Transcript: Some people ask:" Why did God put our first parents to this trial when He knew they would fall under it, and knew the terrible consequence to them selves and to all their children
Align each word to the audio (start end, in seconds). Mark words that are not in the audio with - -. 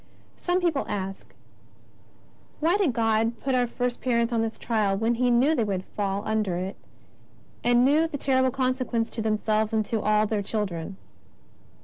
Some 0.37 0.59
people 0.61 0.83
ask:" 0.89 1.35
Why 2.59 2.75
did 2.75 2.91
God 2.91 3.39
put 3.39 3.53
our 3.53 3.67
first 3.67 4.01
parents 4.01 4.33
to 4.33 4.39
this 4.39 4.57
trial 4.57 4.97
when 4.97 5.13
He 5.13 5.29
knew 5.29 5.53
they 5.53 5.63
would 5.63 5.83
fall 5.85 6.23
under 6.25 6.55
it, 6.55 6.75
and 7.63 7.85
knew 7.85 8.07
the 8.07 8.17
terrible 8.17 8.49
consequence 8.49 9.11
to 9.11 9.21
them 9.21 9.37
selves 9.37 9.73
and 9.73 9.85
to 9.85 10.01
all 10.01 10.25
their 10.25 10.41
children 10.41 10.97